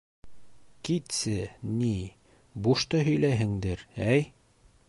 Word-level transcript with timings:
—Китсе, 0.87 1.35
ни, 1.81 1.93
бушты 2.67 3.05
һөйләйһеңдер, 3.11 3.89
әй! 4.11 4.27